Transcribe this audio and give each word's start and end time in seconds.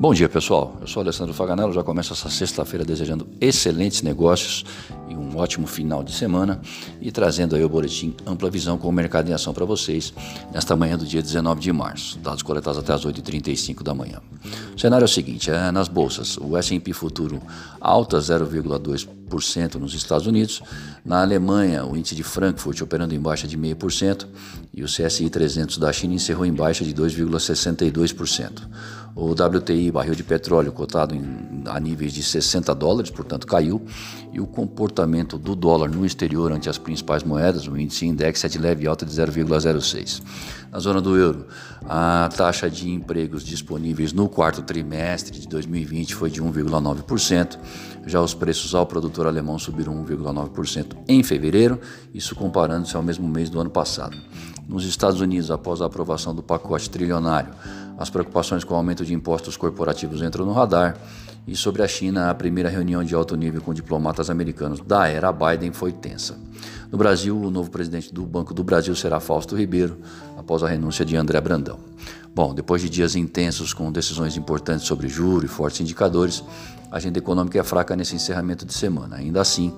Bom 0.00 0.14
dia, 0.14 0.30
pessoal. 0.30 0.78
Eu 0.80 0.86
sou 0.86 1.02
Alessandro 1.02 1.34
Faganello. 1.34 1.74
Já 1.74 1.84
começo 1.84 2.14
essa 2.14 2.30
sexta-feira 2.30 2.86
desejando 2.86 3.28
excelentes 3.38 4.00
negócios 4.00 4.64
e 5.10 5.14
um 5.14 5.36
ótimo 5.36 5.66
final 5.66 6.02
de 6.02 6.10
semana 6.10 6.58
e 7.02 7.12
trazendo 7.12 7.54
aí 7.54 7.62
o 7.62 7.68
boletim 7.68 8.16
Ampla 8.24 8.48
Visão 8.48 8.78
com 8.78 8.88
o 8.88 8.92
mercado 8.92 9.28
em 9.28 9.34
ação 9.34 9.52
para 9.52 9.66
vocês 9.66 10.14
nesta 10.54 10.74
manhã 10.74 10.96
do 10.96 11.04
dia 11.04 11.20
19 11.20 11.60
de 11.60 11.70
março. 11.70 12.18
Dados 12.18 12.42
coletados 12.42 12.78
até 12.78 12.94
as 12.94 13.04
8h35 13.04 13.82
da 13.82 13.92
manhã. 13.92 14.22
O 14.74 14.80
cenário 14.80 15.04
é 15.04 15.06
o 15.06 15.08
seguinte: 15.08 15.50
é, 15.50 15.70
nas 15.70 15.86
bolsas, 15.86 16.38
o 16.38 16.56
S&P 16.56 16.94
futuro 16.94 17.38
alta 17.78 18.16
0,2% 18.16 19.19
nos 19.78 19.94
Estados 19.94 20.26
Unidos. 20.26 20.62
Na 21.04 21.22
Alemanha, 21.22 21.84
o 21.84 21.96
índice 21.96 22.14
de 22.14 22.22
Frankfurt 22.22 22.80
operando 22.80 23.14
em 23.14 23.20
baixa 23.20 23.46
de 23.46 23.56
0,5% 23.56 24.26
e 24.74 24.82
o 24.82 24.86
CSI 24.86 25.30
300 25.30 25.78
da 25.78 25.92
China 25.92 26.14
encerrou 26.14 26.44
em 26.44 26.52
baixa 26.52 26.84
de 26.84 26.94
2,62%. 26.94 28.62
O 29.14 29.32
WTI, 29.32 29.90
barril 29.90 30.14
de 30.14 30.22
petróleo, 30.22 30.70
cotado 30.70 31.14
em, 31.14 31.64
a 31.66 31.80
níveis 31.80 32.12
de 32.12 32.22
60 32.22 32.72
dólares, 32.74 33.10
portanto 33.10 33.46
caiu, 33.46 33.82
e 34.32 34.40
o 34.40 34.46
comportamento 34.46 35.36
do 35.36 35.56
dólar 35.56 35.90
no 35.90 36.06
exterior 36.06 36.52
ante 36.52 36.68
as 36.68 36.78
principais 36.78 37.24
moedas, 37.24 37.66
o 37.66 37.76
índice 37.76 38.06
index 38.06 38.44
é 38.44 38.48
de 38.48 38.58
leve 38.58 38.86
alta 38.86 39.04
de 39.04 39.12
0,06. 39.12 40.22
Na 40.70 40.78
zona 40.78 41.00
do 41.00 41.16
euro, 41.16 41.46
a 41.88 42.28
taxa 42.34 42.70
de 42.70 42.88
empregos 42.88 43.42
disponíveis 43.42 44.12
no 44.12 44.28
quarto 44.28 44.62
trimestre 44.62 45.38
de 45.40 45.48
2020 45.48 46.14
foi 46.14 46.30
de 46.30 46.40
1,9%, 46.40 47.58
já 48.06 48.20
os 48.20 48.32
preços 48.32 48.74
ao 48.74 48.86
produtor 48.86 49.19
alemão 49.26 49.58
subiram 49.58 49.94
1,9% 50.04 50.96
em 51.08 51.22
fevereiro, 51.22 51.80
isso 52.14 52.34
comparando-se 52.34 52.96
ao 52.96 53.02
mesmo 53.02 53.28
mês 53.28 53.50
do 53.50 53.60
ano 53.60 53.70
passado. 53.70 54.16
Nos 54.68 54.84
Estados 54.84 55.20
Unidos, 55.20 55.50
após 55.50 55.82
a 55.82 55.86
aprovação 55.86 56.34
do 56.34 56.42
pacote 56.42 56.88
trilionário, 56.88 57.52
as 57.98 58.08
preocupações 58.08 58.64
com 58.64 58.72
o 58.72 58.76
aumento 58.76 59.04
de 59.04 59.12
impostos 59.12 59.56
corporativos 59.56 60.22
entram 60.22 60.46
no 60.46 60.52
radar. 60.52 60.96
E 61.46 61.56
sobre 61.56 61.82
a 61.82 61.88
China, 61.88 62.30
a 62.30 62.34
primeira 62.34 62.68
reunião 62.68 63.02
de 63.02 63.14
alto 63.14 63.36
nível 63.36 63.60
com 63.60 63.74
diplomatas 63.74 64.30
americanos 64.30 64.80
da 64.80 65.08
era 65.08 65.32
Biden 65.32 65.72
foi 65.72 65.90
tensa. 65.90 66.38
No 66.90 66.96
Brasil, 66.96 67.36
o 67.36 67.50
novo 67.50 67.70
presidente 67.70 68.12
do 68.12 68.24
Banco 68.24 68.54
do 68.54 68.62
Brasil 68.62 68.94
será 68.94 69.20
Fausto 69.20 69.56
Ribeiro, 69.56 69.98
após 70.36 70.62
a 70.62 70.68
renúncia 70.68 71.04
de 71.04 71.16
André 71.16 71.40
Brandão. 71.40 71.78
Bom, 72.34 72.54
depois 72.54 72.80
de 72.80 72.88
dias 72.88 73.16
intensos 73.16 73.74
com 73.74 73.90
decisões 73.90 74.36
importantes 74.36 74.86
sobre 74.86 75.08
juros 75.08 75.50
e 75.50 75.52
fortes 75.52 75.80
indicadores, 75.80 76.44
a 76.90 76.96
agenda 76.96 77.18
econômica 77.18 77.58
é 77.58 77.62
fraca 77.62 77.96
nesse 77.96 78.14
encerramento 78.14 78.64
de 78.64 78.72
semana. 78.72 79.16
Ainda 79.16 79.40
assim, 79.40 79.72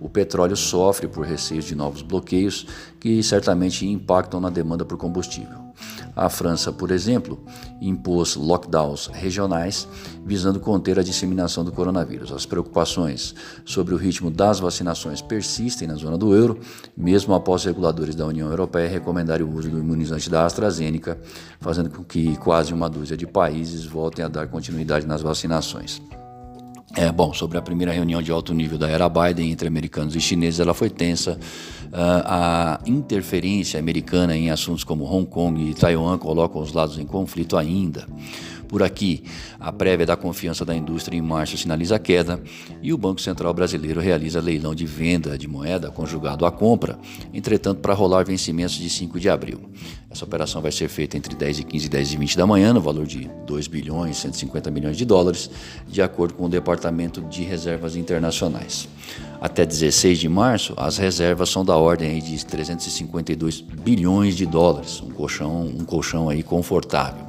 o 0.00 0.08
petróleo 0.08 0.56
sofre 0.56 1.06
por 1.06 1.26
receios 1.26 1.64
de 1.64 1.74
novos 1.74 2.02
bloqueios 2.02 2.66
que 2.98 3.22
certamente 3.22 3.86
impactam 3.86 4.40
na 4.40 4.50
demanda 4.50 4.84
por 4.84 4.96
combustível. 4.96 5.67
A 6.14 6.28
França, 6.28 6.72
por 6.72 6.90
exemplo, 6.90 7.38
impôs 7.80 8.34
lockdowns 8.34 9.06
regionais 9.06 9.86
visando 10.24 10.58
conter 10.58 10.98
a 10.98 11.02
disseminação 11.02 11.64
do 11.64 11.70
coronavírus. 11.70 12.32
As 12.32 12.44
preocupações 12.44 13.34
sobre 13.64 13.94
o 13.94 13.96
ritmo 13.96 14.30
das 14.30 14.58
vacinações 14.58 15.22
persistem 15.22 15.86
na 15.86 15.94
zona 15.94 16.18
do 16.18 16.34
euro, 16.34 16.58
mesmo 16.96 17.34
após 17.34 17.64
reguladores 17.64 18.14
da 18.14 18.26
União 18.26 18.48
Europeia 18.48 18.88
recomendarem 18.88 19.46
o 19.46 19.54
uso 19.54 19.70
do 19.70 19.78
imunizante 19.78 20.28
da 20.28 20.44
AstraZeneca, 20.44 21.18
fazendo 21.60 21.90
com 21.90 22.02
que 22.02 22.36
quase 22.38 22.74
uma 22.74 22.90
dúzia 22.90 23.16
de 23.16 23.26
países 23.26 23.84
voltem 23.84 24.24
a 24.24 24.28
dar 24.28 24.48
continuidade 24.48 25.06
nas 25.06 25.22
vacinações. 25.22 26.02
É, 27.00 27.12
bom, 27.12 27.32
sobre 27.32 27.56
a 27.56 27.62
primeira 27.62 27.92
reunião 27.92 28.20
de 28.20 28.32
alto 28.32 28.52
nível 28.52 28.76
da 28.76 28.88
era 28.88 29.08
Biden 29.08 29.52
entre 29.52 29.68
americanos 29.68 30.16
e 30.16 30.20
chineses, 30.20 30.58
ela 30.58 30.74
foi 30.74 30.90
tensa. 30.90 31.38
Uh, 31.92 32.24
a 32.24 32.80
interferência 32.86 33.78
americana 33.78 34.36
em 34.36 34.50
assuntos 34.50 34.82
como 34.82 35.04
Hong 35.04 35.24
Kong 35.24 35.70
e 35.70 35.74
Taiwan 35.74 36.18
colocam 36.18 36.60
os 36.60 36.72
lados 36.72 36.98
em 36.98 37.06
conflito 37.06 37.56
ainda. 37.56 38.04
Por 38.68 38.82
aqui, 38.82 39.22
a 39.58 39.72
prévia 39.72 40.04
da 40.04 40.16
confiança 40.16 40.62
da 40.62 40.76
indústria 40.76 41.16
em 41.16 41.22
março 41.22 41.56
sinaliza 41.56 41.98
queda 41.98 42.40
e 42.82 42.92
o 42.92 42.98
Banco 42.98 43.20
Central 43.20 43.54
Brasileiro 43.54 43.98
realiza 43.98 44.40
leilão 44.40 44.74
de 44.74 44.84
venda 44.84 45.38
de 45.38 45.48
moeda 45.48 45.90
conjugado 45.90 46.44
à 46.44 46.52
compra, 46.52 46.98
entretanto, 47.32 47.80
para 47.80 47.94
rolar 47.94 48.24
vencimentos 48.24 48.74
de 48.74 48.90
5 48.90 49.18
de 49.18 49.30
abril. 49.30 49.70
Essa 50.10 50.24
operação 50.24 50.60
vai 50.60 50.70
ser 50.70 50.88
feita 50.88 51.16
entre 51.16 51.34
10 51.34 51.60
e 51.60 51.64
15 51.64 51.86
e 51.86 51.88
10 51.88 52.12
e 52.12 52.16
20 52.18 52.36
da 52.36 52.46
manhã, 52.46 52.72
no 52.74 52.80
valor 52.80 53.06
de 53.06 53.30
2 53.46 53.66
bilhões 53.68 54.18
150 54.18 54.70
milhões 54.70 54.96
de 54.96 55.04
dólares, 55.04 55.50
de 55.86 56.02
acordo 56.02 56.34
com 56.34 56.44
o 56.44 56.48
Departamento 56.48 57.22
de 57.22 57.42
Reservas 57.44 57.96
Internacionais. 57.96 58.88
Até 59.40 59.64
16 59.64 60.18
de 60.18 60.28
março, 60.28 60.74
as 60.76 60.98
reservas 60.98 61.48
são 61.48 61.64
da 61.64 61.76
ordem 61.76 62.20
de 62.20 62.44
352 62.44 63.60
bilhões 63.60 64.36
de 64.36 64.44
dólares, 64.44 65.00
um 65.00 65.10
colchão, 65.10 65.62
um 65.62 65.84
colchão 65.84 66.28
aí 66.28 66.42
confortável. 66.42 67.24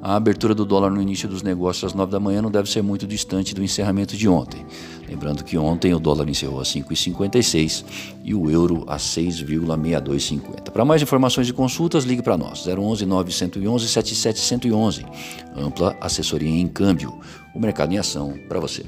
A 0.00 0.14
abertura 0.14 0.54
do 0.54 0.64
dólar 0.64 0.90
no 0.90 1.02
início 1.02 1.28
dos 1.28 1.42
negócios 1.42 1.84
às 1.84 1.94
9 1.94 2.12
da 2.12 2.20
manhã 2.20 2.40
não 2.40 2.50
deve 2.50 2.70
ser 2.70 2.82
muito 2.82 3.06
distante 3.06 3.54
do 3.54 3.62
encerramento 3.62 4.16
de 4.16 4.28
ontem. 4.28 4.64
Lembrando 5.08 5.42
que 5.42 5.58
ontem 5.58 5.92
o 5.92 5.98
dólar 5.98 6.28
encerrou 6.28 6.60
a 6.60 6.64
5,56 6.64 7.84
e 8.22 8.34
o 8.34 8.50
euro 8.50 8.84
a 8.86 8.96
6,6250. 8.96 10.70
Para 10.70 10.84
mais 10.84 11.02
informações 11.02 11.48
e 11.48 11.52
consultas, 11.52 12.04
ligue 12.04 12.22
para 12.22 12.36
nós, 12.36 12.66
011 12.66 13.04
911 13.06 13.88
7711. 13.88 15.04
Ampla 15.56 15.96
assessoria 16.00 16.48
em 16.48 16.68
câmbio. 16.68 17.18
O 17.54 17.58
mercado 17.58 17.92
em 17.92 17.98
ação 17.98 18.34
para 18.48 18.60
você. 18.60 18.84